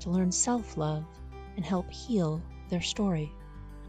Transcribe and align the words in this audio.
to 0.00 0.10
learn 0.10 0.32
self 0.32 0.76
love 0.76 1.04
and 1.56 1.64
help 1.64 1.90
heal 1.90 2.42
their 2.68 2.80
story. 2.80 3.32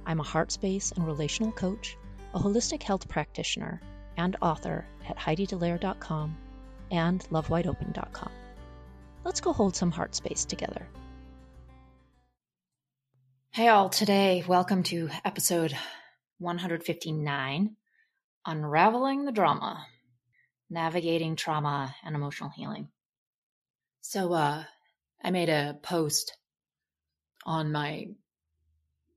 I'm 0.05 0.20
a 0.20 0.23
heart 0.23 0.52
space 0.52 0.91
and 0.91 1.05
relational 1.05 1.52
coach, 1.52 1.98
a 2.34 2.40
holistic 2.40 2.84
health 2.84 3.08
practitioner, 3.08 3.81
and 4.17 4.36
author 4.41 4.86
at 5.08 5.17
HeidiDallaire.com 5.17 6.38
and 6.91 7.22
LoveWideOpen.com. 7.31 8.31
Let's 9.23 9.41
go 9.41 9.53
hold 9.53 9.76
some 9.76 9.91
heart 9.91 10.16
space 10.16 10.45
together. 10.45 10.88
Hey, 13.52 13.67
all. 13.67 13.89
Today, 13.89 14.44
welcome 14.48 14.84
to 14.84 15.09
episode 15.23 15.75
159 16.39 17.75
Unraveling 18.45 19.25
the 19.25 19.31
Drama 19.31 19.86
Navigating 20.70 21.36
Trauma 21.36 21.94
and 22.03 22.16
Emotional 22.16 22.50
Healing. 22.50 22.88
So, 24.00 24.34
uh, 24.34 24.64
I 25.23 25.31
made 25.31 25.49
a 25.49 25.77
post 25.81 26.35
on 27.45 27.71
my 27.71 28.07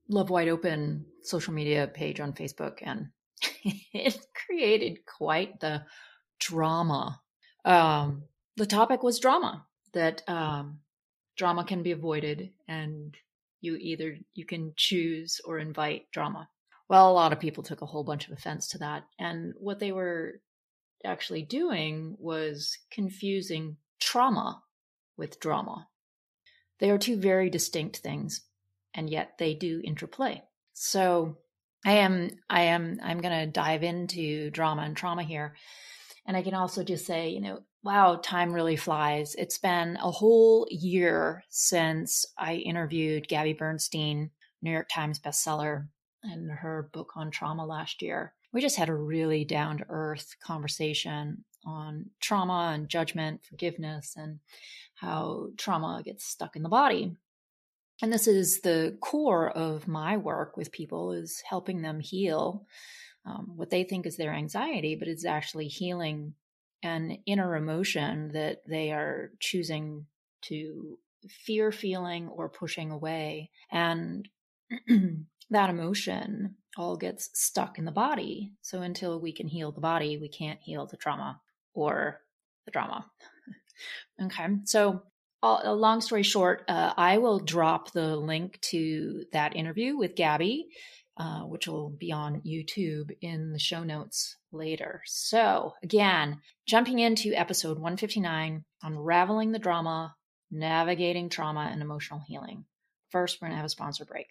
Love 0.08 0.30
Wide 0.30 0.48
Open 0.48 1.06
social 1.22 1.54
media 1.54 1.86
page 1.86 2.20
on 2.20 2.32
Facebook, 2.32 2.78
and 2.82 3.08
it 3.92 4.18
created 4.46 5.06
quite 5.06 5.60
the 5.60 5.84
drama. 6.38 7.20
Um, 7.64 8.24
the 8.56 8.66
topic 8.66 9.02
was 9.02 9.18
drama, 9.18 9.64
that 9.92 10.22
um, 10.28 10.80
drama 11.36 11.64
can 11.64 11.82
be 11.82 11.92
avoided, 11.92 12.50
and 12.68 13.16
you 13.60 13.76
either 13.76 14.18
you 14.34 14.44
can 14.44 14.74
choose 14.76 15.40
or 15.44 15.58
invite 15.58 16.10
drama. 16.12 16.48
Well, 16.88 17.10
a 17.10 17.14
lot 17.14 17.32
of 17.32 17.40
people 17.40 17.62
took 17.62 17.80
a 17.80 17.86
whole 17.86 18.04
bunch 18.04 18.26
of 18.26 18.32
offense 18.32 18.68
to 18.68 18.78
that, 18.78 19.04
and 19.18 19.54
what 19.58 19.78
they 19.78 19.92
were 19.92 20.40
actually 21.04 21.42
doing 21.42 22.16
was 22.18 22.78
confusing 22.90 23.76
trauma 24.00 24.62
with 25.16 25.40
drama. 25.40 25.88
They 26.80 26.90
are 26.90 26.98
two 26.98 27.16
very 27.16 27.50
distinct 27.50 27.98
things, 27.98 28.42
and 28.94 29.08
yet 29.08 29.38
they 29.38 29.54
do 29.54 29.80
interplay. 29.84 30.42
So 30.72 31.38
I 31.84 31.92
am 31.92 32.30
I 32.48 32.62
am 32.62 33.00
I'm 33.02 33.20
to 33.20 33.46
dive 33.46 33.82
into 33.82 34.50
drama 34.50 34.82
and 34.82 34.96
trauma 34.96 35.22
here. 35.22 35.56
And 36.26 36.36
I 36.36 36.42
can 36.42 36.54
also 36.54 36.82
just 36.82 37.06
say, 37.06 37.28
you 37.28 37.40
know, 37.40 37.60
wow, 37.82 38.18
time 38.22 38.52
really 38.52 38.76
flies. 38.76 39.34
It's 39.34 39.58
been 39.58 39.96
a 39.96 40.10
whole 40.10 40.66
year 40.70 41.44
since 41.50 42.24
I 42.38 42.54
interviewed 42.54 43.28
Gabby 43.28 43.52
Bernstein, 43.52 44.30
New 44.62 44.70
York 44.70 44.88
Times 44.88 45.18
bestseller, 45.18 45.86
and 46.22 46.50
her 46.50 46.88
book 46.94 47.12
on 47.14 47.30
trauma 47.30 47.66
last 47.66 48.00
year. 48.00 48.32
We 48.54 48.62
just 48.62 48.76
had 48.76 48.88
a 48.88 48.94
really 48.94 49.44
down 49.44 49.78
to 49.78 49.86
earth 49.90 50.36
conversation 50.42 51.44
on 51.66 52.10
trauma 52.20 52.72
and 52.74 52.88
judgment, 52.88 53.42
forgiveness, 53.44 54.14
and 54.16 54.40
how 54.94 55.48
trauma 55.56 56.02
gets 56.04 56.24
stuck 56.24 56.56
in 56.56 56.62
the 56.62 56.68
body. 56.68 57.16
And 58.02 58.12
this 58.12 58.26
is 58.26 58.60
the 58.60 58.96
core 59.00 59.50
of 59.50 59.86
my 59.86 60.16
work 60.16 60.56
with 60.56 60.72
people 60.72 61.12
is 61.12 61.42
helping 61.48 61.82
them 61.82 62.00
heal 62.00 62.66
um, 63.26 63.52
what 63.56 63.70
they 63.70 63.84
think 63.84 64.06
is 64.06 64.16
their 64.16 64.32
anxiety, 64.32 64.96
but 64.96 65.08
it's 65.08 65.24
actually 65.24 65.68
healing 65.68 66.34
an 66.82 67.18
inner 67.24 67.56
emotion 67.56 68.32
that 68.32 68.60
they 68.66 68.92
are 68.92 69.30
choosing 69.40 70.06
to 70.42 70.98
fear 71.28 71.72
feeling 71.72 72.28
or 72.28 72.48
pushing 72.48 72.90
away. 72.90 73.50
And 73.70 74.28
that 75.50 75.70
emotion 75.70 76.56
all 76.76 76.96
gets 76.96 77.30
stuck 77.32 77.78
in 77.78 77.84
the 77.84 77.92
body. 77.92 78.52
So 78.60 78.82
until 78.82 79.20
we 79.20 79.32
can 79.32 79.48
heal 79.48 79.72
the 79.72 79.80
body, 79.80 80.18
we 80.18 80.28
can't 80.28 80.60
heal 80.60 80.86
the 80.86 80.96
trauma 80.96 81.40
or 81.74 82.20
the 82.64 82.70
drama. 82.70 83.06
okay. 84.22 84.46
So, 84.64 85.02
a 85.42 85.74
long 85.74 86.00
story 86.00 86.22
short, 86.22 86.64
uh, 86.68 86.94
I 86.96 87.18
will 87.18 87.38
drop 87.38 87.92
the 87.92 88.16
link 88.16 88.58
to 88.70 89.26
that 89.32 89.54
interview 89.54 89.94
with 89.94 90.14
Gabby, 90.14 90.68
uh, 91.18 91.40
which 91.40 91.68
will 91.68 91.90
be 91.90 92.12
on 92.12 92.40
YouTube 92.46 93.10
in 93.20 93.52
the 93.52 93.58
show 93.58 93.84
notes 93.84 94.36
later. 94.52 95.02
So, 95.04 95.74
again, 95.82 96.40
jumping 96.66 96.98
into 96.98 97.34
episode 97.34 97.78
159 97.78 98.64
Unraveling 98.82 99.52
the 99.52 99.58
Drama, 99.58 100.14
Navigating 100.50 101.28
Trauma 101.28 101.68
and 101.70 101.82
Emotional 101.82 102.22
Healing. 102.26 102.64
First, 103.10 103.40
we're 103.40 103.48
going 103.48 103.52
to 103.52 103.58
have 103.58 103.66
a 103.66 103.68
sponsor 103.68 104.06
break. 104.06 104.28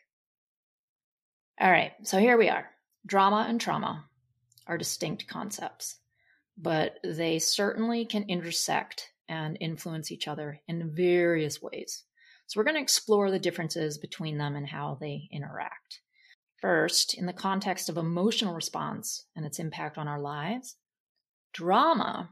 All 1.61 1.69
right, 1.69 1.91
so 2.01 2.17
here 2.17 2.37
we 2.37 2.49
are. 2.49 2.67
Drama 3.05 3.45
and 3.47 3.61
trauma 3.61 4.05
are 4.65 4.77
distinct 4.77 5.27
concepts 5.27 5.99
but 6.57 6.99
they 7.03 7.39
certainly 7.39 8.05
can 8.05 8.23
intersect 8.29 9.09
and 9.27 9.57
influence 9.59 10.11
each 10.11 10.27
other 10.27 10.59
in 10.67 10.93
various 10.93 11.61
ways. 11.61 12.03
So, 12.47 12.59
we're 12.59 12.65
going 12.65 12.75
to 12.75 12.81
explore 12.81 13.31
the 13.31 13.39
differences 13.39 13.97
between 13.97 14.37
them 14.37 14.55
and 14.55 14.67
how 14.67 14.97
they 14.99 15.29
interact. 15.31 16.01
First, 16.61 17.13
in 17.13 17.25
the 17.25 17.33
context 17.33 17.89
of 17.89 17.97
emotional 17.97 18.53
response 18.53 19.25
and 19.35 19.45
its 19.45 19.59
impact 19.59 19.97
on 19.97 20.07
our 20.07 20.19
lives, 20.19 20.75
drama 21.53 22.29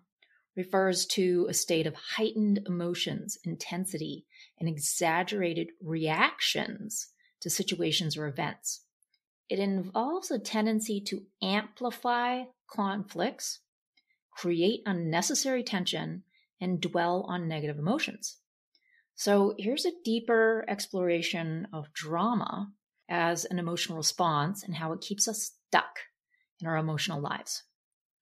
refers 0.56 1.06
to 1.06 1.48
a 1.50 1.54
state 1.54 1.88
of 1.88 1.96
heightened 1.96 2.60
emotions, 2.66 3.38
intensity, 3.44 4.26
and 4.60 4.68
exaggerated 4.68 5.70
reactions 5.82 7.08
to 7.42 7.50
situations 7.50 8.18
or 8.18 8.28
events. 8.28 8.86
It 9.50 9.60
involves 9.60 10.32
a 10.32 10.40
tendency 10.40 11.02
to 11.08 11.24
amplify 11.42 12.44
conflicts 12.70 13.60
create 14.32 14.82
unnecessary 14.86 15.64
tension, 15.64 16.24
and 16.60 16.80
dwell 16.80 17.26
on 17.28 17.48
negative 17.48 17.80
emotions. 17.80 18.38
So 19.16 19.56
here's 19.58 19.86
a 19.86 19.92
deeper 20.04 20.64
exploration 20.68 21.68
of 21.74 21.94
drama 21.94 22.72
as 23.10 23.46
an 23.46 23.60
emotional 23.60 23.98
response 23.98 24.64
and 24.64 24.76
how 24.76 24.94
it 24.94 25.02
keeps 25.02 25.28
us 25.28 25.52
stuck 25.68 26.00
in 26.60 26.68
our 26.68 26.78
emotional 26.78 27.20
lives. 27.20 27.64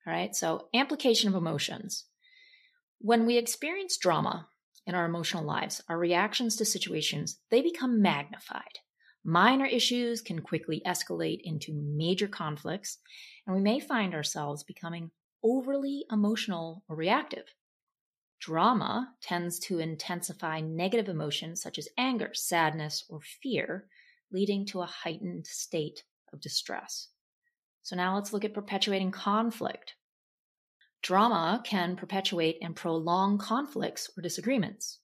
All 0.05 0.13
right, 0.13 0.35
so 0.35 0.67
amplification 0.73 1.29
of 1.29 1.35
emotions. 1.35 2.05
When 2.99 3.25
we 3.25 3.37
experience 3.37 3.97
drama 3.97 4.47
in 4.87 4.95
our 4.95 5.05
emotional 5.05 5.43
lives, 5.43 5.81
our 5.87 5.97
reactions 5.97 6.55
to 6.55 6.65
situations, 6.65 7.39
they 7.51 7.61
become 7.61 8.01
magnified. 8.01 8.79
Minor 9.23 9.65
issues 9.65 10.21
can 10.21 10.39
quickly 10.39 10.81
escalate 10.85 11.41
into 11.43 11.73
major 11.73 12.27
conflicts, 12.27 12.97
and 13.45 13.55
we 13.55 13.61
may 13.61 13.79
find 13.79 14.15
ourselves 14.15 14.63
becoming 14.63 15.11
overly 15.43 16.05
emotional 16.11 16.83
or 16.87 16.95
reactive. 16.95 17.53
Drama 18.39 19.15
tends 19.21 19.59
to 19.59 19.79
intensify 19.79 20.61
negative 20.61 21.09
emotions 21.09 21.61
such 21.61 21.77
as 21.77 21.89
anger, 21.97 22.31
sadness, 22.33 23.03
or 23.09 23.19
fear, 23.21 23.87
leading 24.31 24.65
to 24.67 24.81
a 24.81 24.85
heightened 24.85 25.45
state 25.45 26.03
of 26.31 26.39
distress. 26.39 27.09
So 27.81 27.95
now 27.95 28.15
let's 28.15 28.31
look 28.31 28.45
at 28.45 28.53
perpetuating 28.53 29.11
conflict. 29.11 29.95
Drama 31.01 31.61
can 31.65 31.95
perpetuate 31.95 32.57
and 32.61 32.75
prolong 32.75 33.37
conflicts 33.37 34.09
or 34.17 34.21
disagreements. 34.21 34.99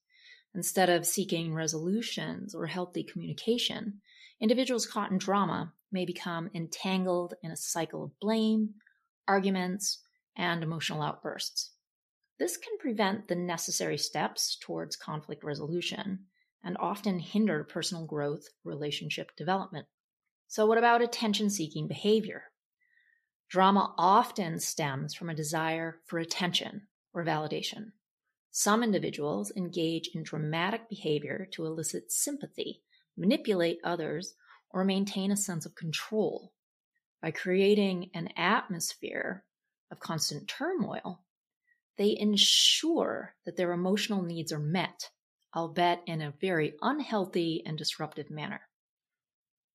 Instead 0.54 0.90
of 0.90 1.06
seeking 1.06 1.54
resolutions 1.54 2.56
or 2.56 2.68
healthy 2.68 3.04
communication, 3.04 4.02
individuals 4.40 4.86
caught 4.86 5.12
in 5.12 5.18
drama 5.18 5.74
may 5.92 6.06
become 6.06 6.50
entangled 6.54 7.34
in 7.44 7.52
a 7.52 7.58
cycle 7.58 8.04
of 8.04 8.20
blame, 8.20 8.76
arguments, 9.28 10.05
and 10.38 10.64
emotional 10.64 11.02
outbursts. 11.02 11.72
This 12.38 12.58
can 12.58 12.78
prevent 12.78 13.28
the 13.28 13.36
necessary 13.36 13.98
steps 13.98 14.58
towards 14.62 14.96
conflict 14.96 15.44
resolution 15.44 16.26
and 16.64 16.76
often 16.80 17.20
hinder 17.20 17.64
personal 17.64 18.06
growth, 18.06 18.50
relationship 18.64 19.36
development. 19.38 19.88
So, 20.48 20.66
what 20.66 20.78
about 20.78 21.02
attention 21.02 21.50
seeking 21.50 21.88
behavior? 21.88 22.44
Drama 23.50 23.94
often 23.98 24.60
stems 24.60 25.14
from 25.14 25.30
a 25.30 25.36
desire 25.36 26.02
for 26.06 26.20
attention 26.20 26.88
or 27.14 27.24
validation. 27.24 27.92
Some 28.52 28.84
individuals 28.84 29.52
engage 29.56 30.10
in 30.14 30.24
dramatic 30.24 30.90
behavior 30.90 31.48
to 31.54 31.66
elicit 31.66 32.12
sympathy, 32.12 32.82
manipulate 33.16 33.80
others, 33.84 34.36
or 34.72 34.84
maintain 34.84 35.32
a 35.32 35.38
sense 35.38 35.66
of 35.66 35.76
control. 35.76 36.54
By 37.22 37.32
creating 37.32 38.12
an 38.14 38.30
atmosphere 38.36 39.45
of 39.92 40.00
constant 40.00 40.48
turmoil, 40.48 41.22
they 41.98 42.18
ensure 42.18 43.36
that 43.46 43.56
their 43.56 43.72
emotional 43.72 44.22
needs 44.22 44.52
are 44.52 44.60
met, 44.60 45.10
albeit 45.56 46.02
in 46.06 46.22
a 46.22 46.34
very 46.42 46.74
unhealthy 46.82 47.64
and 47.66 47.78
disruptive 47.78 48.30
manner. 48.30 48.62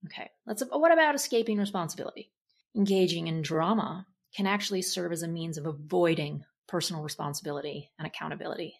Okay, 0.07 0.31
let's 0.47 0.62
uh, 0.62 0.67
what 0.73 0.93
about 0.93 1.15
escaping 1.15 1.59
responsibility? 1.59 2.31
Engaging 2.77 3.27
in 3.27 3.43
drama 3.43 4.07
can 4.35 4.47
actually 4.47 4.83
serve 4.83 5.12
as 5.12 5.23
a 5.23 5.29
means 5.29 5.59
of 5.59 5.67
avoiding 5.67 6.45
personal 6.69 7.03
responsibility 7.03 7.91
and 7.99 8.07
accountability. 8.07 8.75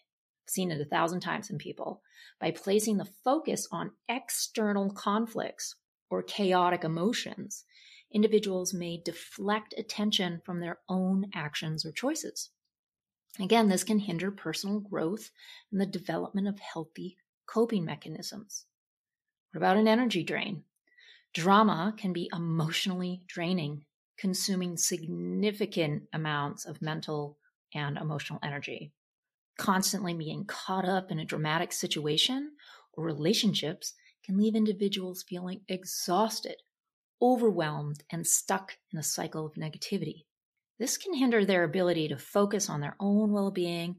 I've 0.45 0.51
seen 0.51 0.71
it 0.71 0.81
a 0.81 0.85
thousand 0.85 1.19
times 1.19 1.49
in 1.49 1.57
people. 1.57 2.01
By 2.39 2.51
placing 2.51 2.97
the 2.97 3.09
focus 3.23 3.67
on 3.71 3.91
external 4.07 4.91
conflicts 4.91 5.75
or 6.09 6.23
chaotic 6.23 6.83
emotions, 6.83 7.65
individuals 8.13 8.73
may 8.73 9.01
deflect 9.03 9.73
attention 9.77 10.41
from 10.45 10.59
their 10.59 10.79
own 10.89 11.29
actions 11.33 11.85
or 11.85 11.91
choices. 11.91 12.49
Again, 13.39 13.69
this 13.69 13.83
can 13.83 13.99
hinder 13.99 14.31
personal 14.31 14.79
growth 14.79 15.31
and 15.71 15.79
the 15.79 15.85
development 15.85 16.47
of 16.47 16.59
healthy 16.59 17.17
coping 17.45 17.85
mechanisms. 17.85 18.65
What 19.51 19.59
about 19.59 19.77
an 19.77 19.87
energy 19.87 20.23
drain? 20.23 20.63
Drama 21.33 21.95
can 21.97 22.11
be 22.11 22.29
emotionally 22.33 23.23
draining, 23.27 23.85
consuming 24.17 24.77
significant 24.77 26.03
amounts 26.13 26.65
of 26.65 26.81
mental 26.81 27.37
and 27.73 27.97
emotional 27.97 28.39
energy. 28.43 28.91
Constantly 29.57 30.13
being 30.13 30.45
caught 30.45 30.85
up 30.85 31.11
in 31.11 31.19
a 31.19 31.25
dramatic 31.25 31.71
situation 31.71 32.51
or 32.93 33.05
relationships 33.05 33.93
can 34.25 34.37
leave 34.37 34.55
individuals 34.55 35.23
feeling 35.27 35.61
exhausted, 35.67 36.57
overwhelmed, 37.21 38.03
and 38.09 38.25
stuck 38.25 38.77
in 38.91 38.99
a 38.99 39.03
cycle 39.03 39.45
of 39.45 39.53
negativity. 39.53 40.25
This 40.79 40.97
can 40.97 41.13
hinder 41.13 41.45
their 41.45 41.63
ability 41.63 42.07
to 42.07 42.17
focus 42.17 42.69
on 42.69 42.81
their 42.81 42.95
own 42.99 43.31
well 43.31 43.51
being 43.51 43.97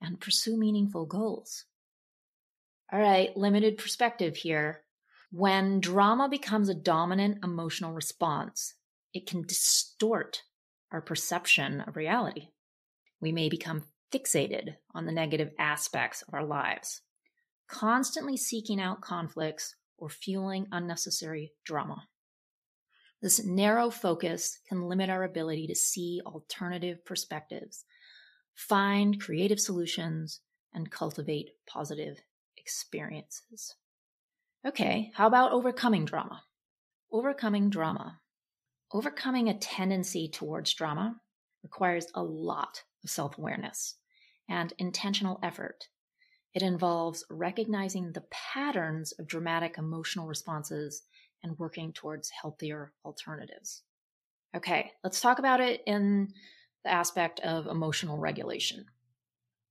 and 0.00 0.20
pursue 0.20 0.56
meaningful 0.56 1.06
goals. 1.06 1.64
All 2.92 3.00
right, 3.00 3.36
limited 3.36 3.78
perspective 3.78 4.36
here. 4.36 4.82
When 5.30 5.80
drama 5.80 6.28
becomes 6.28 6.68
a 6.68 6.74
dominant 6.74 7.38
emotional 7.44 7.92
response, 7.92 8.74
it 9.12 9.26
can 9.26 9.42
distort 9.42 10.42
our 10.92 11.00
perception 11.00 11.80
of 11.80 11.96
reality. 11.96 12.48
We 13.20 13.32
may 13.32 13.48
become 13.48 13.84
fixated 14.12 14.74
on 14.94 15.06
the 15.06 15.12
negative 15.12 15.50
aspects 15.58 16.22
of 16.22 16.34
our 16.34 16.44
lives, 16.44 17.00
constantly 17.68 18.36
seeking 18.36 18.80
out 18.80 19.00
conflicts 19.00 19.74
or 19.98 20.08
fueling 20.08 20.66
unnecessary 20.70 21.52
drama. 21.64 22.06
This 23.24 23.42
narrow 23.42 23.88
focus 23.88 24.58
can 24.68 24.82
limit 24.82 25.08
our 25.08 25.24
ability 25.24 25.66
to 25.68 25.74
see 25.74 26.20
alternative 26.26 27.02
perspectives, 27.06 27.86
find 28.54 29.18
creative 29.18 29.58
solutions, 29.58 30.40
and 30.74 30.90
cultivate 30.90 31.52
positive 31.66 32.20
experiences. 32.58 33.76
Okay, 34.66 35.10
how 35.14 35.26
about 35.26 35.52
overcoming 35.52 36.04
drama? 36.04 36.42
Overcoming 37.10 37.70
drama. 37.70 38.20
Overcoming 38.92 39.48
a 39.48 39.56
tendency 39.56 40.28
towards 40.28 40.74
drama 40.74 41.16
requires 41.62 42.08
a 42.14 42.22
lot 42.22 42.82
of 43.02 43.08
self 43.08 43.38
awareness 43.38 43.94
and 44.50 44.74
intentional 44.76 45.40
effort. 45.42 45.88
It 46.52 46.60
involves 46.60 47.24
recognizing 47.30 48.12
the 48.12 48.26
patterns 48.30 49.12
of 49.12 49.26
dramatic 49.26 49.78
emotional 49.78 50.26
responses 50.26 51.04
and 51.44 51.58
working 51.58 51.92
towards 51.92 52.30
healthier 52.30 52.92
alternatives. 53.04 53.82
Okay, 54.56 54.90
let's 55.04 55.20
talk 55.20 55.38
about 55.38 55.60
it 55.60 55.82
in 55.86 56.32
the 56.84 56.90
aspect 56.90 57.40
of 57.40 57.66
emotional 57.66 58.18
regulation. 58.18 58.86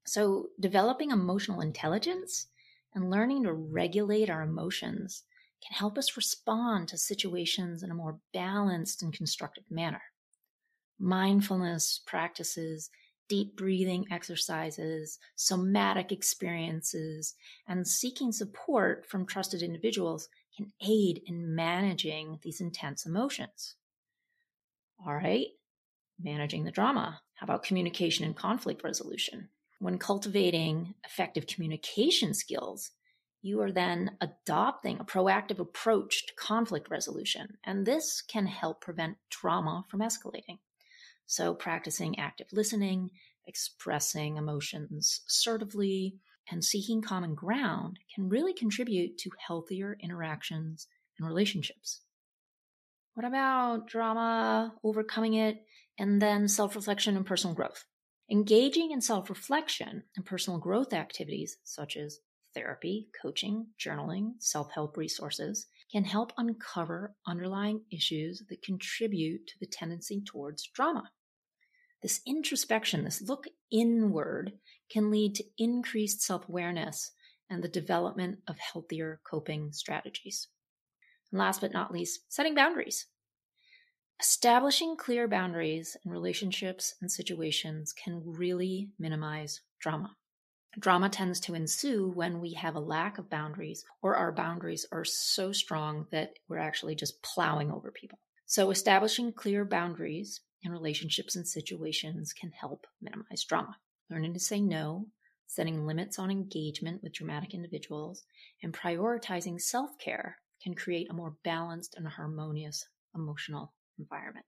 So, 0.06 0.50
developing 0.60 1.12
emotional 1.12 1.62
intelligence 1.62 2.48
and 2.94 3.10
learning 3.10 3.44
to 3.44 3.54
regulate 3.54 4.30
our 4.30 4.44
emotions 4.44 5.24
can 5.66 5.78
help 5.78 5.98
us 5.98 6.18
respond 6.18 6.90
to 6.90 6.98
situations 6.98 7.84
in 7.84 7.92
a 7.92 7.96
more 7.96 8.20
balanced 8.34 9.02
and 9.02 9.14
constructive 9.14 9.64
manner. 9.70 10.02
Mindfulness 11.00 12.02
practices, 12.06 12.90
deep 13.30 13.56
breathing 13.56 14.06
exercises, 14.12 15.18
somatic 15.38 16.12
experiences, 16.12 17.36
and 17.68 17.88
seeking 17.88 18.32
support 18.32 19.06
from 19.06 19.26
trusted 19.26 19.62
individuals 19.62 20.28
can 20.56 20.72
aid 20.82 21.22
in 21.26 21.56
managing 21.56 22.40
these 22.42 22.62
intense 22.62 23.06
emotions. 23.06 23.76
All 25.06 25.16
right, 25.16 25.48
managing 26.22 26.64
the 26.64 26.72
drama. 26.72 27.22
How 27.36 27.46
about 27.46 27.64
communication 27.64 28.26
and 28.26 28.36
conflict 28.36 28.84
resolution? 28.84 29.50
When 29.80 29.98
cultivating 29.98 30.94
effective 31.04 31.48
communication 31.48 32.34
skills, 32.34 32.92
you 33.42 33.60
are 33.62 33.72
then 33.72 34.18
adopting 34.22 35.00
a 35.00 35.06
proactive 35.06 35.60
approach 35.60 36.26
to 36.28 36.34
conflict 36.36 36.90
resolution, 36.90 37.58
and 37.66 37.86
this 37.86 38.22
can 38.22 38.46
help 38.46 38.80
prevent 38.80 39.18
trauma 39.30 39.84
from 39.90 40.00
escalating. 40.00 40.60
So, 41.26 41.54
practicing 41.54 42.20
active 42.20 42.48
listening, 42.54 43.10
expressing 43.46 44.38
emotions 44.38 45.22
assertively, 45.28 46.16
and 46.52 46.64
seeking 46.64 47.02
common 47.02 47.36
ground 47.36 48.00
can 48.14 48.30
really 48.30 48.54
contribute 48.54 49.18
to 49.20 49.30
healthier 49.48 49.98
interactions 50.02 50.88
and 51.18 51.28
relationships. 51.28 52.02
What 53.14 53.26
about 53.26 53.88
drama, 53.88 54.74
overcoming 54.84 55.36
it, 55.36 55.64
and 56.00 56.22
then 56.22 56.48
self 56.48 56.76
reflection 56.76 57.16
and 57.16 57.26
personal 57.26 57.56
growth? 57.56 57.86
Engaging 58.32 58.92
in 58.92 59.02
self 59.02 59.30
reflection 59.30 60.04
and 60.16 60.26
personal 60.26 60.60
growth 60.60 60.94
activities 60.94 61.58
such 61.64 61.96
as 61.96 62.20
therapy, 62.56 63.10
coaching, 63.22 63.68
journaling, 63.80 64.34
self 64.40 64.72
help 64.74 64.98
resources 64.98 65.68
can 65.92 66.04
help 66.04 66.32
uncover 66.38 67.16
underlying 67.28 67.82
issues 67.92 68.42
that 68.50 68.64
contribute 68.64 69.46
to 69.48 69.54
the 69.60 69.68
tendency 69.68 70.24
towards 70.26 70.68
drama. 70.74 71.12
This 72.02 72.22
introspection, 72.26 73.04
this 73.04 73.22
look 73.22 73.46
inward, 73.72 74.54
can 74.94 75.10
lead 75.10 75.34
to 75.34 75.44
increased 75.58 76.22
self 76.22 76.48
awareness 76.48 77.12
and 77.50 77.64
the 77.64 77.68
development 77.68 78.40
of 78.48 78.60
healthier 78.60 79.20
coping 79.24 79.74
strategies. 79.74 80.48
And 81.32 81.40
last 81.40 81.62
but 81.62 81.74
not 81.74 81.92
least, 81.92 82.32
setting 82.32 82.54
boundaries. 82.54 83.08
Establishing 84.22 84.96
clear 84.96 85.28
boundaries 85.28 85.98
in 86.06 86.12
relationships 86.12 86.94
and 87.02 87.12
situations 87.12 87.92
can 87.92 88.22
really 88.24 88.92
minimize 89.00 89.62
drama. 89.80 90.16
Drama 90.80 91.10
tends 91.10 91.40
to 91.42 91.56
ensue 91.56 92.10
when 92.10 92.40
we 92.40 92.54
have 92.54 92.76
a 92.76 92.80
lack 92.80 93.18
of 93.18 93.30
boundaries 93.30 93.84
or 94.02 94.16
our 94.16 94.32
boundaries 94.32 94.86
are 94.92 95.04
so 95.06 95.52
strong 95.52 96.08
that 96.12 96.38
we're 96.48 96.58
actually 96.58 96.96
just 96.96 97.22
plowing 97.24 97.72
over 97.72 97.92
people. 97.92 98.20
So, 98.46 98.70
establishing 98.70 99.34
clear 99.34 99.66
boundaries 99.66 100.42
in 100.62 100.72
relationships 100.72 101.36
and 101.36 101.48
situations 101.48 102.32
can 102.34 102.52
help 102.52 102.86
minimize 103.02 103.44
drama. 103.44 103.78
Learning 104.14 104.36
to 104.36 104.40
say 104.40 104.62
no, 104.62 105.08
setting 105.48 105.88
limits 105.88 106.20
on 106.20 106.30
engagement 106.30 107.02
with 107.02 107.14
dramatic 107.14 107.56
individuals, 107.56 108.24
and 108.62 108.72
prioritizing 108.72 109.60
self 109.60 109.98
care 109.98 110.38
can 110.62 110.76
create 110.76 111.10
a 111.10 111.16
more 111.16 111.36
balanced 111.44 111.96
and 111.96 112.08
harmonious 112.08 112.86
emotional 113.16 113.74
environment. 113.98 114.46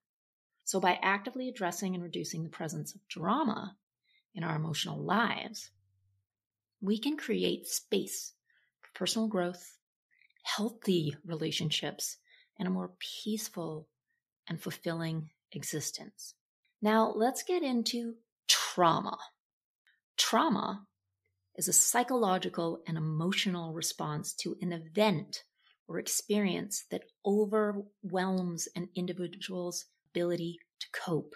So, 0.66 0.80
by 0.80 1.00
actively 1.02 1.50
addressing 1.50 1.96
and 1.96 2.04
reducing 2.04 2.44
the 2.44 2.50
presence 2.50 2.94
of 2.94 3.08
drama 3.08 3.76
in 4.36 4.44
our 4.44 4.56
emotional 4.56 5.04
lives, 5.04 5.72
we 6.80 7.00
can 7.00 7.18
create 7.18 7.66
space 7.66 8.34
for 8.82 8.90
personal 8.94 9.28
growth, 9.28 9.80
healthy 10.44 11.16
relationships, 11.26 12.18
and 12.60 12.68
a 12.68 12.72
more 12.72 12.92
peaceful 13.24 13.88
and 14.48 14.62
fulfilling 14.62 15.32
existence. 15.54 16.36
Now, 16.84 17.12
let's 17.16 17.42
get 17.42 17.64
into 17.64 18.18
trauma. 18.48 19.18
Trauma 20.18 20.86
is 21.56 21.68
a 21.68 21.74
psychological 21.74 22.82
and 22.88 22.98
emotional 22.98 23.74
response 23.74 24.34
to 24.34 24.58
an 24.62 24.74
event 24.74 25.44
or 25.88 26.00
experience 26.00 26.86
that 26.90 27.04
overwhelms 27.26 28.68
an 28.76 28.90
individual's 28.96 29.86
ability 30.12 30.60
to 30.80 30.88
cope. 30.92 31.36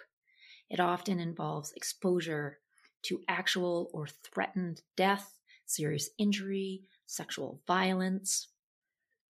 It 0.68 0.80
often 0.80 1.18
involves 1.18 1.72
exposure 1.72 2.58
to 3.02 3.22
actual 3.28 3.90
or 3.92 4.06
threatened 4.06 4.82
death, 4.96 5.38
serious 5.66 6.10
injury, 6.18 6.82
sexual 7.06 7.60
violence. 7.66 8.48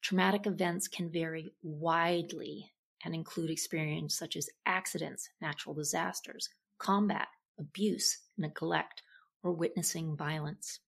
Traumatic 0.02 0.46
events 0.46 0.88
can 0.88 1.10
vary 1.10 1.52
widely 1.62 2.72
and 3.04 3.14
include 3.14 3.50
experiences 3.50 4.18
such 4.18 4.36
as 4.36 4.48
accidents, 4.66 5.28
natural 5.40 5.74
disasters, 5.74 6.48
combat, 6.78 7.28
abuse, 7.58 8.18
neglect, 8.36 9.02
or 9.42 9.52
witnessing 9.52 10.16
violence. 10.16 10.80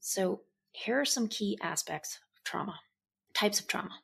So, 0.00 0.42
here 0.72 1.00
are 1.00 1.04
some 1.04 1.28
key 1.28 1.58
aspects 1.60 2.18
of 2.36 2.44
trauma. 2.44 2.80
Types 3.34 3.60
of 3.60 3.66
trauma. 3.66 4.00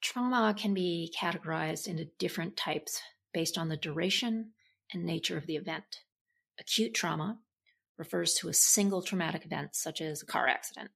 Trauma 0.00 0.54
can 0.56 0.74
be 0.74 1.12
categorized 1.18 1.86
into 1.86 2.10
different 2.18 2.56
types 2.56 3.00
based 3.32 3.58
on 3.58 3.68
the 3.68 3.76
duration 3.76 4.52
and 4.92 5.04
nature 5.04 5.36
of 5.36 5.46
the 5.46 5.56
event. 5.56 6.00
Acute 6.58 6.94
trauma 6.94 7.38
refers 7.98 8.34
to 8.34 8.48
a 8.48 8.54
single 8.54 9.02
traumatic 9.02 9.44
event, 9.44 9.74
such 9.74 10.00
as 10.00 10.22
a 10.22 10.26
car 10.26 10.48
accident. 10.48 10.90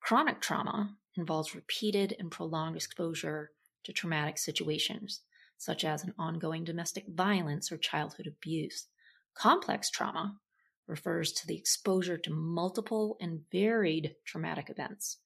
Chronic 0.00 0.40
trauma 0.40 0.96
involves 1.16 1.54
repeated 1.54 2.16
and 2.18 2.30
prolonged 2.30 2.76
exposure 2.76 3.50
to 3.84 3.92
traumatic 3.92 4.38
situations, 4.38 5.20
such 5.58 5.84
as 5.84 6.04
an 6.04 6.14
ongoing 6.18 6.64
domestic 6.64 7.06
violence 7.08 7.70
or 7.70 7.76
childhood 7.76 8.26
abuse. 8.26 8.86
Complex 9.34 9.90
trauma 9.90 10.36
refers 10.86 11.32
to 11.32 11.46
the 11.46 11.56
exposure 11.56 12.18
to 12.18 12.32
multiple 12.32 13.16
and 13.20 13.40
varied 13.50 14.14
traumatic 14.24 14.68
events, 14.70 15.18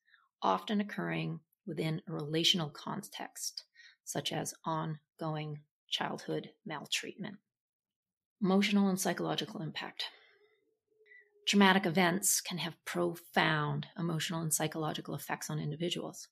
often 0.43 0.81
occurring 0.81 1.41
within 1.67 2.03
a 2.09 2.13
relational 2.13 2.71
context, 2.71 3.65
such 4.05 4.33
as 4.33 4.55
ongoing 4.65 5.61
childhood 5.89 6.51
maltreatment. 6.65 7.37
Emotional 8.43 8.89
and 8.89 9.01
psychological 9.01 9.63
impact. 9.63 10.05
Traumatic 11.49 11.87
events 11.87 12.41
can 12.41 12.59
have 12.59 12.75
profound 12.85 13.87
emotional 13.99 14.43
and 14.43 14.53
psychological 14.53 15.15
effects 15.15 15.49
on 15.49 15.59
individuals. 15.59 16.29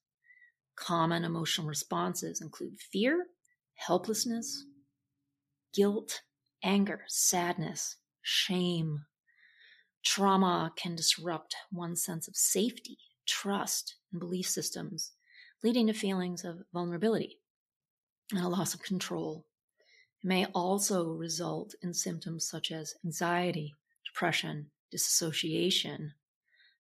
Common 0.77 1.25
emotional 1.25 1.69
responses 1.69 2.41
include 2.41 2.81
fear, 2.81 3.27
helplessness, 3.77 4.65
guilt, 5.73 6.23
anger, 6.63 7.03
sadness, 7.07 7.97
shame. 8.23 9.05
Trauma 10.05 10.73
can 10.77 10.95
disrupt 10.95 11.57
one's 11.73 12.05
sense 12.05 12.29
of 12.29 12.37
safety, 12.37 12.99
trust, 13.27 13.97
and 14.13 14.21
belief 14.21 14.49
systems, 14.49 15.13
leading 15.63 15.87
to 15.87 15.95
feelings 15.95 16.45
of 16.45 16.63
vulnerability 16.73 17.41
and 18.31 18.45
a 18.45 18.49
loss 18.49 18.75
of 18.75 18.83
control. 18.83 19.47
It 20.23 20.29
may 20.29 20.45
also 20.47 21.09
result 21.13 21.75
in 21.83 21.95
symptoms 21.95 22.47
such 22.47 22.71
as 22.71 22.95
anxiety, 23.05 23.75
depression, 24.05 24.71
disassociation, 24.91 26.13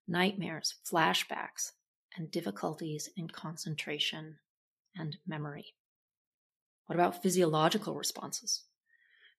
nightmares, 0.06 0.74
flashbacks, 0.88 1.72
and 2.16 2.30
difficulties 2.30 3.08
in 3.16 3.28
concentration 3.28 4.38
and 4.96 5.16
memory. 5.26 5.74
What 6.86 6.94
about 6.96 7.22
physiological 7.22 7.94
responses? 7.94 8.64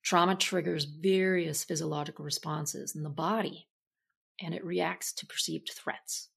Trauma 0.04 0.36
triggers 0.36 0.86
various 0.86 1.64
physiological 1.64 2.26
responses 2.26 2.96
in 2.96 3.04
the 3.04 3.10
body 3.10 3.68
and 4.42 4.54
it 4.54 4.66
reacts 4.66 5.14
to 5.14 5.26
perceived 5.26 5.72
threats. 5.74 6.30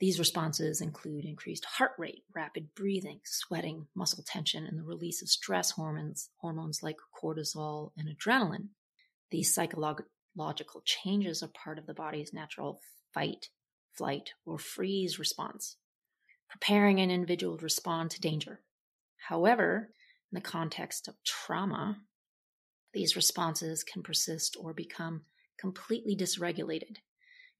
These 0.00 0.18
responses 0.18 0.80
include 0.80 1.24
increased 1.24 1.64
heart 1.64 1.92
rate, 1.98 2.24
rapid 2.34 2.74
breathing, 2.74 3.20
sweating, 3.24 3.86
muscle 3.94 4.24
tension, 4.26 4.66
and 4.66 4.78
the 4.78 4.82
release 4.82 5.22
of 5.22 5.28
stress 5.28 5.70
hormones, 5.70 6.30
hormones 6.38 6.82
like 6.82 6.96
cortisol 7.22 7.92
and 7.96 8.08
adrenaline. 8.08 8.68
These 9.30 9.54
psychological 9.54 10.82
changes 10.84 11.42
are 11.42 11.48
part 11.48 11.78
of 11.78 11.86
the 11.86 11.94
body's 11.94 12.32
natural 12.32 12.80
fight, 13.12 13.48
flight, 13.92 14.32
or 14.44 14.58
freeze 14.58 15.18
response, 15.18 15.76
preparing 16.50 17.00
an 17.00 17.10
individual 17.10 17.56
to 17.56 17.62
respond 17.62 18.10
to 18.10 18.20
danger. 18.20 18.60
However, 19.28 19.90
in 20.32 20.36
the 20.36 20.40
context 20.40 21.06
of 21.08 21.14
trauma, 21.24 22.00
these 22.92 23.16
responses 23.16 23.84
can 23.84 24.02
persist 24.02 24.56
or 24.58 24.74
become 24.74 25.22
completely 25.58 26.16
dysregulated, 26.16 26.96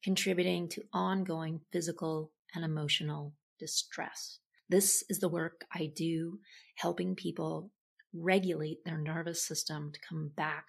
contributing 0.03 0.69
to 0.71 0.85
ongoing 0.93 1.61
physical 1.73 2.33
and 2.55 2.65
emotional 2.65 3.35
distress. 3.59 4.39
This 4.69 5.05
is 5.09 5.19
the 5.19 5.29
work 5.29 5.65
I 5.73 5.91
do, 5.95 6.39
helping 6.77 7.15
people 7.15 7.71
regulate 8.13 8.85
their 8.85 8.99
nervous 8.99 9.47
system 9.47 9.93
to 9.93 10.01
come 10.09 10.31
back 10.37 10.69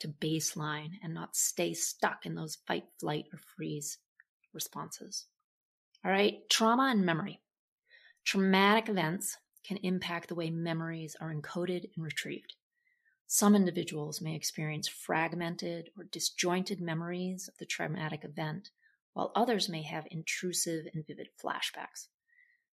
to 0.00 0.08
baseline 0.08 0.90
and 1.02 1.14
not 1.14 1.36
stay 1.36 1.72
stuck 1.74 2.26
in 2.26 2.34
those 2.34 2.58
fight, 2.66 2.84
flight, 3.00 3.24
or 3.32 3.38
freeze 3.56 3.98
responses. 4.52 5.26
All 6.04 6.10
right, 6.10 6.34
trauma 6.50 6.88
and 6.90 7.04
memory. 7.04 7.40
Traumatic 8.24 8.88
events 8.88 9.36
can 9.66 9.78
impact 9.78 10.28
the 10.28 10.34
way 10.34 10.50
memories 10.50 11.16
are 11.20 11.34
encoded 11.34 11.84
and 11.96 12.04
retrieved. 12.04 12.54
Some 13.28 13.56
individuals 13.56 14.20
may 14.20 14.36
experience 14.36 14.86
fragmented 14.86 15.90
or 15.96 16.04
disjointed 16.04 16.80
memories 16.80 17.48
of 17.48 17.58
the 17.58 17.66
traumatic 17.66 18.24
event, 18.24 18.70
while 19.14 19.32
others 19.34 19.68
may 19.68 19.82
have 19.82 20.06
intrusive 20.10 20.86
and 20.94 21.04
vivid 21.04 21.30
flashbacks. 21.42 22.06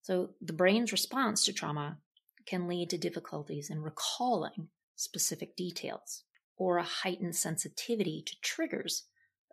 So, 0.02 0.32
the 0.42 0.54
brain's 0.54 0.92
response 0.92 1.46
to 1.46 1.54
trauma 1.54 2.00
can 2.46 2.68
lead 2.68 2.90
to 2.90 2.98
difficulties 2.98 3.70
in 3.70 3.82
recalling 3.82 4.70
specific 4.96 5.56
details 5.56 6.24
or 6.58 6.78
a 6.78 6.84
heightened 6.84 7.36
sensitivity 7.36 8.22
to 8.26 8.36
triggers 8.42 9.06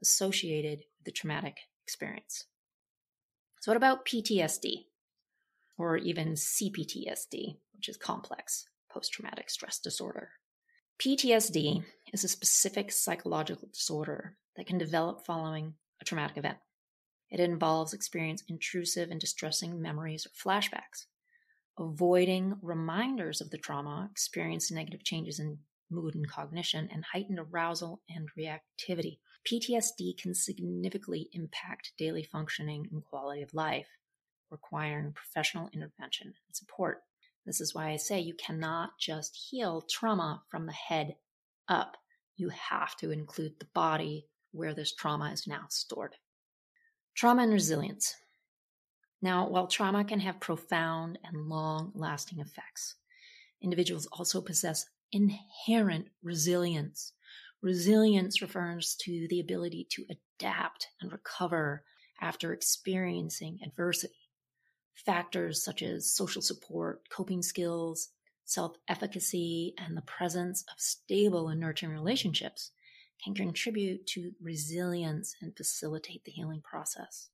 associated 0.02 0.78
with 0.78 1.05
the 1.05 1.12
traumatic 1.12 1.59
experience. 1.85 2.47
So, 3.61 3.71
what 3.71 3.76
about 3.76 4.05
PTSD 4.05 4.87
or 5.76 5.97
even 5.97 6.33
CPTSD, 6.33 7.59
which 7.75 7.88
is 7.88 7.97
complex 7.97 8.67
post 8.90 9.12
traumatic 9.12 9.49
stress 9.49 9.78
disorder? 9.78 10.31
PTSD 10.99 11.85
is 12.12 12.25
a 12.25 12.28
specific 12.28 12.90
psychological 12.90 13.69
disorder 13.73 14.35
that 14.57 14.67
can 14.67 14.78
develop 14.78 15.25
following 15.25 15.75
a 16.02 16.05
traumatic 16.05 16.37
event. 16.37 16.59
It 17.31 17.38
involves 17.38 17.93
experiencing 17.93 18.49
intrusive 18.49 19.12
and 19.12 19.21
distressing 19.21 19.81
memories 19.81 20.26
or 20.26 20.31
flashbacks, 20.31 21.07
avoiding 21.78 22.57
reminders 22.62 23.40
of 23.40 23.50
the 23.50 23.59
trauma, 23.59 24.09
experiencing 24.11 24.76
negative 24.76 25.05
changes 25.05 25.38
in 25.38 25.59
mood 25.88 26.17
and 26.17 26.28
cognition, 26.28 26.88
and 26.93 27.05
heightened 27.05 27.38
arousal 27.38 28.02
and 28.11 28.28
reactivity. 28.37 29.19
PTSD 29.49 30.21
can 30.21 30.35
significantly 30.35 31.28
impact 31.33 31.93
daily 31.97 32.25
functioning 32.25 32.88
and 32.90 33.05
quality 33.05 33.43
of 33.43 33.55
life, 33.55 33.87
requiring 34.50 35.12
professional 35.12 35.71
intervention 35.73 36.26
and 36.26 36.57
support. 36.57 37.02
This 37.47 37.61
is 37.61 37.75
why 37.75 37.90
I 37.90 37.97
say 37.97 38.21
you 38.21 38.35
cannot 38.35 38.99
just 38.99 39.49
heal 39.50 39.83
trauma 39.88 40.42
from 40.50 40.66
the 40.66 40.73
head 40.73 41.16
up. 41.68 41.97
You 42.37 42.50
have 42.50 42.97
to 42.99 43.11
include 43.11 43.54
the 43.59 43.68
body 43.75 44.26
where 44.52 44.75
this 44.75 44.95
trauma 44.95 45.30
is 45.33 45.47
now 45.47 45.66
stored. 45.68 46.16
Trauma 47.14 47.42
and 47.42 47.52
resilience. 47.52 48.14
Now, 49.21 49.49
while 49.49 49.66
trauma 49.66 50.04
can 50.04 50.21
have 50.21 50.40
profound 50.40 51.18
and 51.25 51.49
long 51.49 51.92
lasting 51.95 52.38
effects, 52.38 52.95
individuals 53.61 54.07
also 54.12 54.40
possess 54.40 54.87
inherent 55.11 56.09
resilience. 56.23 57.12
Resilience 57.61 58.40
refers 58.40 58.95
to 59.00 59.26
the 59.28 59.40
ability 59.40 59.88
to 59.90 60.04
adapt 60.11 60.88
and 61.00 61.11
recover 61.11 61.83
after 62.21 62.52
experiencing 62.52 63.59
adversity. 63.64 64.27
Factors 65.05 65.62
such 65.62 65.83
as 65.83 66.12
social 66.12 66.43
support, 66.43 67.09
coping 67.09 67.40
skills, 67.40 68.09
self 68.45 68.76
efficacy, 68.88 69.75
and 69.78 69.97
the 69.97 70.02
presence 70.02 70.64
of 70.73 70.81
stable 70.81 71.49
and 71.49 71.61
nurturing 71.61 71.93
relationships 71.93 72.73
can 73.23 73.35
contribute 73.35 74.07
to 74.07 74.33
resilience 74.40 75.37
and 75.40 75.57
facilitate 75.57 76.25
the 76.25 76.33
healing 76.33 76.61
process. 76.61 77.31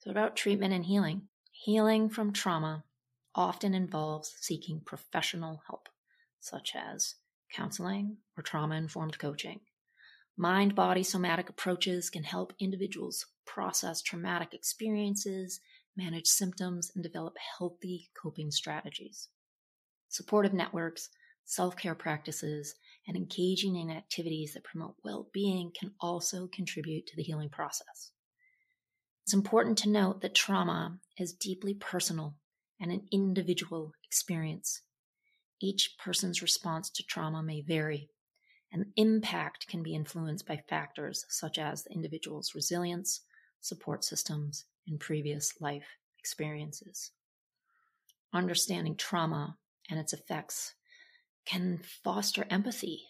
So, 0.00 0.10
about 0.10 0.36
treatment 0.36 0.74
and 0.74 0.84
healing. 0.84 1.28
Healing 1.52 2.10
from 2.10 2.32
trauma 2.32 2.84
often 3.34 3.72
involves 3.72 4.34
seeking 4.40 4.80
professional 4.84 5.62
help, 5.66 5.88
such 6.40 6.74
as 6.74 7.14
counseling 7.52 8.16
or 8.36 8.42
trauma 8.42 8.74
informed 8.74 9.18
coaching. 9.18 9.60
Mind 10.36 10.74
body 10.74 11.04
somatic 11.04 11.48
approaches 11.48 12.10
can 12.10 12.24
help 12.24 12.52
individuals 12.58 13.26
process 13.46 14.02
traumatic 14.02 14.52
experiences 14.52 15.60
manage 15.96 16.26
symptoms, 16.26 16.90
and 16.94 17.02
develop 17.02 17.34
healthy 17.58 18.10
coping 18.20 18.50
strategies. 18.50 19.28
Supportive 20.08 20.52
networks, 20.52 21.08
self 21.44 21.76
care 21.76 21.94
practices, 21.94 22.74
and 23.06 23.16
engaging 23.16 23.76
in 23.76 23.90
activities 23.90 24.54
that 24.54 24.64
promote 24.64 24.96
well 25.04 25.28
being 25.32 25.72
can 25.78 25.92
also 26.00 26.46
contribute 26.46 27.06
to 27.06 27.16
the 27.16 27.22
healing 27.22 27.50
process. 27.50 28.12
It's 29.24 29.34
important 29.34 29.78
to 29.78 29.88
note 29.88 30.20
that 30.20 30.34
trauma 30.34 30.98
is 31.18 31.32
deeply 31.32 31.74
personal 31.74 32.36
and 32.80 32.90
an 32.90 33.06
individual 33.10 33.92
experience. 34.04 34.82
Each 35.60 35.96
person's 35.98 36.42
response 36.42 36.90
to 36.90 37.02
trauma 37.02 37.42
may 37.42 37.62
vary, 37.62 38.10
and 38.70 38.92
impact 38.96 39.66
can 39.68 39.82
be 39.82 39.94
influenced 39.94 40.46
by 40.46 40.62
factors 40.68 41.24
such 41.28 41.58
as 41.58 41.84
the 41.84 41.92
individual's 41.92 42.54
resilience, 42.54 43.22
support 43.64 44.04
systems, 44.04 44.66
in 44.86 44.98
previous 44.98 45.54
life 45.60 45.86
experiences. 46.18 47.12
Understanding 48.32 48.96
trauma 48.96 49.56
and 49.88 49.98
its 49.98 50.12
effects 50.12 50.74
can 51.46 51.80
foster 52.02 52.46
empathy, 52.50 53.04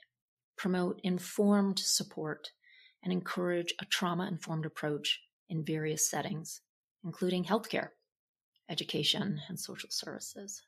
promote 0.57 1.01
informed 1.03 1.79
support, 1.79 2.51
and 3.03 3.13
encourage 3.13 3.75
a 3.81 3.85
trauma 3.85 4.29
informed 4.29 4.65
approach 4.65 5.21
in 5.49 5.65
various 5.65 6.09
settings, 6.09 6.61
including 7.05 7.45
healthcare, 7.45 7.89
education, 8.71 9.41
and 9.49 9.59
social 9.59 9.91
services. 9.91 10.63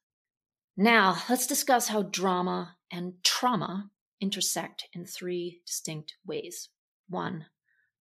Now, 0.77 1.17
let's 1.29 1.47
discuss 1.47 1.89
how 1.89 2.03
drama 2.03 2.77
and 2.91 3.15
trauma 3.23 3.91
intersect 4.21 4.89
in 4.93 5.07
three 5.07 5.63
distinct 5.65 6.15
ways. 6.27 6.69
One, 7.09 7.47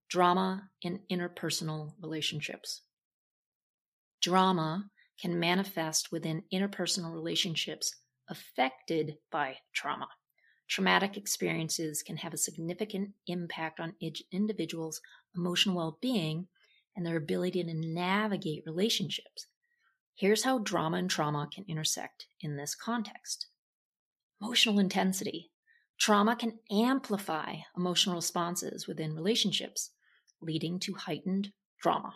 drama 0.09 0.69
in 0.81 1.01
interpersonal 1.11 1.93
relationships. 2.01 2.81
Drama 4.21 4.89
can 5.19 5.39
manifest 5.39 6.11
within 6.11 6.43
interpersonal 6.53 7.13
relationships 7.13 7.95
affected 8.29 9.17
by 9.31 9.57
trauma. 9.73 10.07
Traumatic 10.67 11.15
experiences 11.15 12.01
can 12.01 12.17
have 12.17 12.33
a 12.33 12.37
significant 12.37 13.11
impact 13.27 13.79
on 13.79 13.95
individuals' 14.31 14.99
emotional 15.35 15.75
well 15.75 15.99
being 16.01 16.47
and 16.95 17.05
their 17.05 17.17
ability 17.17 17.63
to 17.63 17.73
navigate 17.73 18.63
relationships. 18.65 19.47
Here's 20.15 20.43
how 20.43 20.59
drama 20.59 20.97
and 20.97 21.09
trauma 21.09 21.47
can 21.53 21.65
intersect 21.67 22.27
in 22.39 22.55
this 22.55 22.73
context 22.73 23.47
emotional 24.41 24.79
intensity. 24.79 25.51
Trauma 25.97 26.35
can 26.35 26.59
amplify 26.69 27.55
emotional 27.77 28.17
responses 28.17 28.87
within 28.87 29.15
relationships, 29.15 29.91
leading 30.41 30.79
to 30.79 30.93
heightened 30.93 31.51
trauma. 31.81 32.13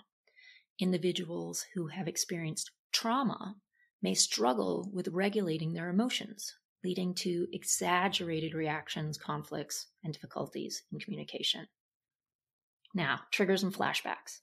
Individuals 0.79 1.65
who 1.73 1.87
have 1.87 2.07
experienced 2.07 2.71
trauma 2.91 3.55
may 4.01 4.13
struggle 4.13 4.89
with 4.93 5.07
regulating 5.09 5.73
their 5.73 5.89
emotions, 5.89 6.55
leading 6.83 7.13
to 7.13 7.47
exaggerated 7.51 8.53
reactions, 8.53 9.17
conflicts, 9.17 9.87
and 10.03 10.13
difficulties 10.13 10.83
in 10.91 10.99
communication. 10.99 11.67
Now, 12.93 13.21
triggers 13.31 13.63
and 13.63 13.73
flashbacks. 13.73 14.39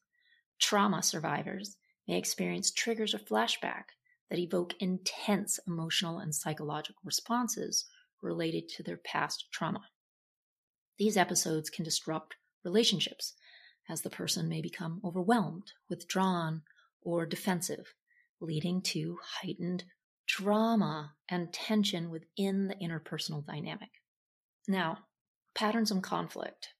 Trauma 0.58 1.02
survivors 1.02 1.76
may 2.06 2.18
experience 2.18 2.70
triggers 2.70 3.14
or 3.14 3.18
flashback 3.18 3.84
that 4.30 4.38
evoke 4.38 4.74
intense 4.80 5.58
emotional 5.66 6.18
and 6.18 6.34
psychological 6.34 7.00
responses 7.04 7.86
related 8.22 8.68
to 8.68 8.82
their 8.82 8.96
past 8.98 9.46
trauma. 9.52 9.82
These 10.98 11.16
episodes 11.16 11.70
can 11.70 11.84
disrupt 11.84 12.36
relationships 12.64 13.34
as 13.88 14.02
the 14.02 14.10
person 14.10 14.48
may 14.48 14.60
become 14.60 15.00
overwhelmed, 15.04 15.72
withdrawn, 15.88 16.62
or 17.02 17.26
defensive, 17.26 17.94
leading 18.40 18.82
to 18.82 19.18
heightened 19.40 19.84
drama 20.26 21.12
and 21.28 21.52
tension 21.52 22.10
within 22.10 22.68
the 22.68 22.74
interpersonal 22.74 23.46
dynamic. 23.46 23.90
Now, 24.66 24.98
patterns 25.54 25.90
of 25.90 26.02
conflict. 26.02 26.70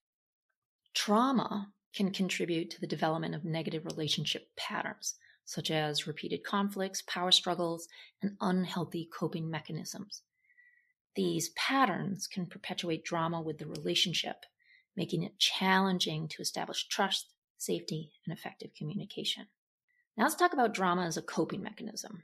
Trauma 0.93 1.71
can 1.95 2.11
contribute 2.11 2.69
to 2.71 2.81
the 2.81 2.87
development 2.87 3.33
of 3.33 3.45
negative 3.45 3.85
relationship 3.85 4.47
patterns, 4.57 5.15
such 5.45 5.71
as 5.71 6.05
repeated 6.05 6.43
conflicts, 6.43 7.01
power 7.03 7.31
struggles, 7.31 7.87
and 8.21 8.35
unhealthy 8.41 9.09
coping 9.17 9.49
mechanisms. 9.49 10.21
These 11.15 11.49
patterns 11.55 12.27
can 12.27 12.45
perpetuate 12.45 13.05
drama 13.05 13.41
with 13.41 13.57
the 13.57 13.65
relationship, 13.65 14.35
making 14.97 15.23
it 15.23 15.39
challenging 15.39 16.27
to 16.27 16.41
establish 16.41 16.87
trust, 16.87 17.27
safety, 17.57 18.11
and 18.25 18.35
effective 18.35 18.71
communication. 18.75 19.45
Now 20.17 20.23
let's 20.23 20.35
talk 20.35 20.53
about 20.53 20.73
drama 20.73 21.05
as 21.05 21.15
a 21.15 21.21
coping 21.21 21.61
mechanism. 21.61 22.23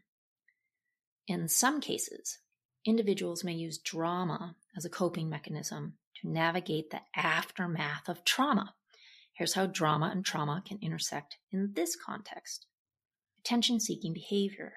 In 1.27 1.47
some 1.47 1.79
cases, 1.79 2.39
individuals 2.83 3.43
may 3.43 3.53
use 3.53 3.77
drama 3.77 4.55
as 4.75 4.83
a 4.83 4.89
coping 4.89 5.29
mechanism 5.29 5.93
to 6.21 6.27
navigate 6.27 6.89
the 6.89 7.01
aftermath 7.15 8.09
of 8.09 8.25
trauma. 8.25 8.73
Here's 9.33 9.53
how 9.53 9.67
drama 9.67 10.09
and 10.11 10.25
trauma 10.25 10.63
can 10.67 10.79
intersect 10.81 11.37
in 11.51 11.71
this 11.75 11.95
context 11.95 12.65
attention 13.39 13.79
seeking 13.79 14.13
behavior. 14.13 14.73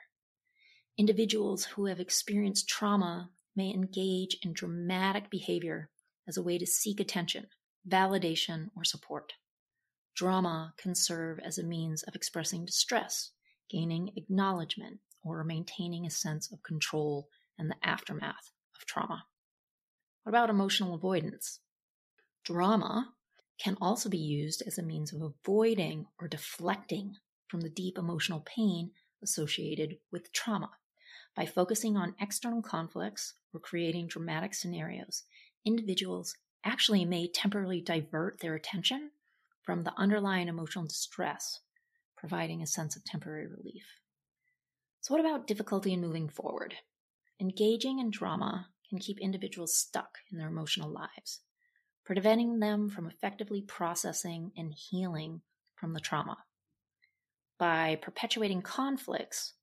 Individuals 0.99 1.65
who 1.65 1.87
have 1.87 2.01
experienced 2.01 2.69
trauma 2.69 3.31
may 3.55 3.71
engage 3.73 4.37
in 4.43 4.53
dramatic 4.53 5.31
behavior 5.31 5.89
as 6.27 6.37
a 6.37 6.43
way 6.43 6.59
to 6.59 6.67
seek 6.67 6.99
attention, 6.99 7.47
validation, 7.89 8.71
or 8.77 8.85
support. 8.85 9.35
Drama 10.15 10.75
can 10.77 10.95
serve 10.95 11.39
as 11.41 11.59
a 11.59 11.63
means 11.63 12.03
of 12.03 12.15
expressing 12.15 12.65
distress, 12.65 13.31
gaining 13.71 14.13
acknowledgement, 14.17 15.01
or 15.23 15.45
maintaining 15.45 16.07
a 16.07 16.11
sense 16.11 16.51
of 16.53 16.63
control 16.63 17.29
in 17.59 17.69
the 17.69 17.77
aftermath 17.83 18.53
of 18.75 18.87
trauma. 18.87 19.25
What 20.23 20.31
about 20.31 20.51
emotional 20.51 20.95
avoidance? 20.95 21.61
Drama 22.45 23.13
can 23.59 23.77
also 23.81 24.09
be 24.09 24.19
used 24.19 24.63
as 24.67 24.79
a 24.79 24.83
means 24.83 25.13
of 25.13 25.23
avoiding 25.23 26.07
or 26.21 26.29
deflecting 26.29 27.17
from 27.49 27.61
the 27.61 27.71
deep 27.71 27.99
emotional 27.99 28.41
pain 28.41 28.91
associated 29.23 29.99
with 30.11 30.33
trauma. 30.33 30.71
By 31.35 31.47
focusing 31.47 31.97
on 31.97 32.15
external 32.21 32.63
conflicts 32.63 33.35
or 33.53 33.61
creating 33.61 34.09
dramatic 34.09 34.55
scenarios, 34.55 35.25
individuals 35.65 36.37
actually 36.65 37.05
may 37.05 37.29
temporarily 37.29 37.81
divert 37.81 38.41
their 38.41 38.55
attention 38.55 39.11
from 39.63 39.83
the 39.83 39.93
underlying 39.97 40.49
emotional 40.49 40.85
distress, 40.85 41.61
providing 42.17 42.63
a 42.63 42.67
sense 42.67 42.97
of 42.97 43.05
temporary 43.05 43.47
relief. 43.47 44.01
So, 45.01 45.15
what 45.15 45.21
about 45.21 45.47
difficulty 45.47 45.93
in 45.93 46.01
moving 46.01 46.29
forward? 46.29 46.75
Engaging 47.41 47.99
in 47.99 48.11
drama 48.11 48.69
can 48.89 48.99
keep 48.99 49.21
individuals 49.21 49.79
stuck 49.79 50.19
in 50.31 50.39
their 50.39 50.49
emotional 50.49 50.91
lives, 50.91 51.41
preventing 52.05 52.61
them 52.61 52.89
from 52.89 53.07
effectively 53.07 53.61
processing 53.61 54.53
and 54.57 54.73
healing 54.73 55.43
from 55.75 55.93
the 55.93 56.01
trauma. 56.01 56.39
By 57.59 57.97
perpetuating 58.01 58.63
conflicts, 58.63 59.55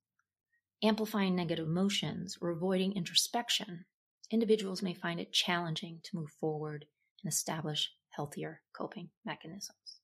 amplifying 0.84 1.36
negative 1.36 1.68
emotions, 1.68 2.38
or 2.42 2.50
avoiding 2.50 2.94
introspection, 2.94 3.86
individuals 4.32 4.82
may 4.82 4.94
find 4.94 5.20
it 5.20 5.32
challenging 5.32 6.00
to 6.04 6.16
move 6.16 6.32
forward 6.40 6.86
and 7.24 7.32
establish 7.32 7.92
healthier 8.10 8.62
coping 8.76 9.10
mechanisms. 9.26 10.00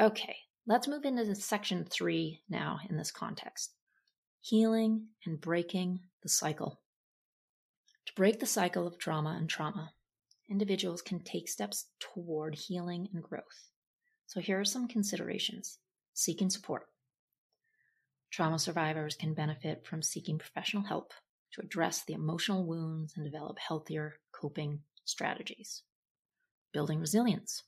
Okay, 0.00 0.36
let's 0.66 0.88
move 0.88 1.04
into 1.04 1.34
section 1.34 1.84
three 1.84 2.40
now 2.48 2.78
in 2.88 2.96
this 2.96 3.10
context 3.10 3.74
healing 4.40 5.08
and 5.26 5.40
breaking 5.40 6.00
the 6.22 6.28
cycle. 6.28 6.80
To 8.06 8.12
break 8.14 8.38
the 8.40 8.46
cycle 8.46 8.86
of 8.86 8.98
trauma 8.98 9.36
and 9.38 9.48
trauma, 9.48 9.92
individuals 10.48 11.02
can 11.02 11.20
take 11.20 11.48
steps 11.48 11.86
toward 11.98 12.54
healing 12.54 13.08
and 13.12 13.22
growth. 13.22 13.68
So 14.26 14.40
here 14.40 14.60
are 14.60 14.64
some 14.64 14.88
considerations 14.88 15.78
seeking 16.14 16.50
support. 16.50 16.86
Trauma 18.30 18.58
survivors 18.58 19.16
can 19.16 19.34
benefit 19.34 19.86
from 19.86 20.02
seeking 20.02 20.38
professional 20.38 20.84
help 20.84 21.12
to 21.52 21.62
address 21.62 22.04
the 22.04 22.14
emotional 22.14 22.64
wounds 22.64 23.14
and 23.16 23.24
develop 23.24 23.58
healthier 23.58 24.18
coping 24.32 24.80
strategies. 25.04 25.82
Building 26.72 27.00
resilience. 27.00 27.62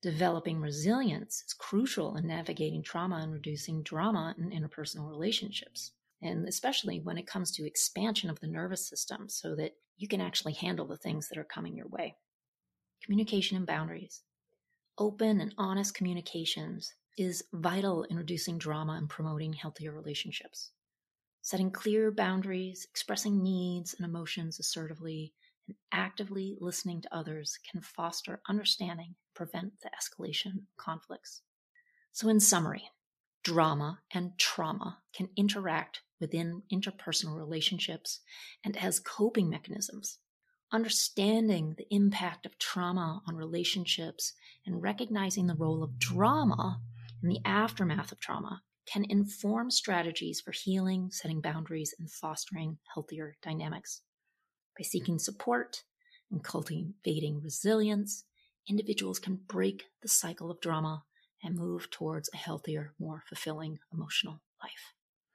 Developing 0.00 0.60
resilience 0.60 1.42
is 1.46 1.52
crucial 1.52 2.16
in 2.16 2.26
navigating 2.26 2.82
trauma 2.82 3.16
and 3.16 3.32
reducing 3.32 3.82
drama 3.82 4.34
in 4.38 4.50
interpersonal 4.50 5.08
relationships 5.08 5.92
and 6.22 6.48
especially 6.48 7.00
when 7.00 7.18
it 7.18 7.26
comes 7.26 7.50
to 7.52 7.66
expansion 7.66 8.28
of 8.30 8.40
the 8.40 8.48
nervous 8.48 8.88
system 8.88 9.28
so 9.28 9.54
that 9.54 9.76
you 9.96 10.08
can 10.08 10.20
actually 10.20 10.52
handle 10.52 10.86
the 10.86 10.96
things 10.96 11.28
that 11.28 11.38
are 11.38 11.44
coming 11.44 11.76
your 11.76 11.88
way. 11.88 12.16
Communication 13.04 13.56
and 13.56 13.66
boundaries. 13.66 14.22
Open 14.98 15.40
and 15.40 15.54
honest 15.58 15.94
communications 15.94 16.92
is 17.16 17.44
vital 17.52 18.04
in 18.04 18.16
reducing 18.16 18.58
drama 18.58 18.94
and 18.94 19.08
promoting 19.08 19.52
healthier 19.52 19.92
relationships. 19.92 20.72
Setting 21.48 21.70
clear 21.70 22.10
boundaries, 22.10 22.86
expressing 22.90 23.42
needs 23.42 23.94
and 23.94 24.04
emotions 24.04 24.60
assertively, 24.60 25.32
and 25.66 25.76
actively 25.92 26.58
listening 26.60 27.00
to 27.00 27.16
others 27.16 27.58
can 27.72 27.80
foster 27.80 28.42
understanding 28.50 29.06
and 29.06 29.34
prevent 29.34 29.80
the 29.80 29.88
escalation 29.98 30.58
of 30.58 30.76
conflicts. 30.76 31.40
So, 32.12 32.28
in 32.28 32.38
summary, 32.38 32.90
drama 33.44 34.00
and 34.10 34.32
trauma 34.36 34.98
can 35.14 35.30
interact 35.36 36.02
within 36.20 36.64
interpersonal 36.70 37.38
relationships 37.38 38.20
and 38.62 38.76
as 38.76 39.00
coping 39.00 39.48
mechanisms. 39.48 40.18
Understanding 40.70 41.76
the 41.78 41.86
impact 41.88 42.44
of 42.44 42.58
trauma 42.58 43.22
on 43.26 43.36
relationships 43.36 44.34
and 44.66 44.82
recognizing 44.82 45.46
the 45.46 45.54
role 45.54 45.82
of 45.82 45.98
drama 45.98 46.82
in 47.22 47.30
the 47.30 47.40
aftermath 47.46 48.12
of 48.12 48.20
trauma 48.20 48.60
can 48.90 49.04
inform 49.08 49.70
strategies 49.70 50.40
for 50.40 50.52
healing, 50.52 51.10
setting 51.10 51.40
boundaries, 51.40 51.94
and 51.98 52.10
fostering 52.10 52.78
healthier 52.94 53.36
dynamics. 53.42 54.02
By 54.78 54.84
seeking 54.84 55.18
support 55.18 55.82
and 56.30 56.42
cultivating 56.42 57.42
resilience, 57.42 58.24
individuals 58.68 59.18
can 59.18 59.40
break 59.48 59.84
the 60.02 60.08
cycle 60.08 60.50
of 60.50 60.60
drama 60.60 61.04
and 61.42 61.56
move 61.56 61.90
towards 61.90 62.30
a 62.32 62.36
healthier, 62.36 62.94
more 62.98 63.22
fulfilling 63.28 63.78
emotional 63.92 64.40
life. 64.62 64.94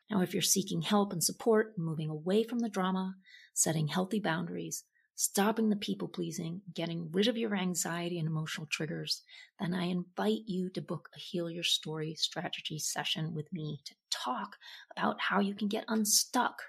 Now, 0.09 0.21
if 0.21 0.33
you're 0.33 0.41
seeking 0.41 0.81
help 0.81 1.11
and 1.11 1.23
support, 1.23 1.77
moving 1.77 2.09
away 2.09 2.43
from 2.43 2.59
the 2.59 2.69
drama, 2.69 3.15
setting 3.53 3.87
healthy 3.87 4.19
boundaries, 4.19 4.83
stopping 5.15 5.69
the 5.69 5.75
people 5.75 6.07
pleasing, 6.07 6.61
getting 6.73 7.09
rid 7.11 7.27
of 7.27 7.37
your 7.37 7.55
anxiety 7.55 8.19
and 8.19 8.27
emotional 8.27 8.67
triggers, 8.67 9.21
then 9.59 9.73
I 9.73 9.85
invite 9.85 10.41
you 10.47 10.69
to 10.71 10.81
book 10.81 11.09
a 11.15 11.19
Heal 11.19 11.49
Your 11.49 11.63
Story 11.63 12.15
strategy 12.15 12.79
session 12.79 13.33
with 13.33 13.51
me 13.53 13.79
to 13.85 13.93
talk 14.09 14.57
about 14.95 15.21
how 15.21 15.39
you 15.39 15.53
can 15.53 15.67
get 15.67 15.85
unstuck, 15.87 16.61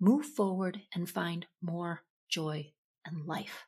move 0.00 0.26
forward, 0.26 0.80
and 0.94 1.10
find 1.10 1.46
more 1.60 2.02
joy 2.28 2.72
and 3.04 3.26
life. 3.26 3.66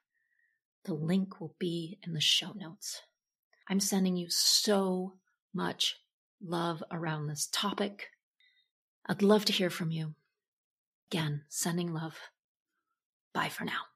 The 0.85 0.95
link 0.95 1.41
will 1.41 1.57
be 1.59 1.99
in 2.07 2.13
the 2.13 2.21
show 2.21 2.53
notes. 2.55 3.03
I'm 3.69 3.81
sending 3.81 4.17
you 4.17 4.31
so 4.31 5.15
much 5.53 5.97
love 6.41 6.83
around 6.93 7.27
this 7.27 7.49
topic. 7.51 8.11
I'd 9.07 9.23
love 9.23 9.45
to 9.47 9.53
hear 9.53 9.71
from 9.71 9.91
you. 9.91 10.15
Again, 11.11 11.43
sending 11.49 11.93
love. 11.93 12.17
Bye 13.33 13.49
for 13.49 13.65
now. 13.65 13.96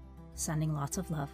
Sending 0.35 0.73
lots 0.73 0.97
of 0.97 1.09
love. 1.11 1.29